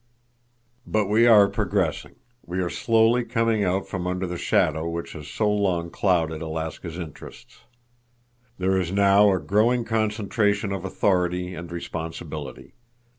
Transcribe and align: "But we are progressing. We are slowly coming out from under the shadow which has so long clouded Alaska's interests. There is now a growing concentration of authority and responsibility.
"But 0.87 1.05
we 1.05 1.27
are 1.27 1.47
progressing. 1.47 2.15
We 2.43 2.59
are 2.59 2.71
slowly 2.71 3.23
coming 3.23 3.63
out 3.63 3.87
from 3.87 4.07
under 4.07 4.25
the 4.25 4.35
shadow 4.35 4.87
which 4.89 5.13
has 5.13 5.27
so 5.27 5.47
long 5.47 5.91
clouded 5.91 6.41
Alaska's 6.41 6.97
interests. 6.97 7.65
There 8.57 8.79
is 8.79 8.91
now 8.91 9.31
a 9.31 9.37
growing 9.39 9.85
concentration 9.85 10.71
of 10.71 10.85
authority 10.85 11.53
and 11.53 11.71
responsibility. 11.71 12.73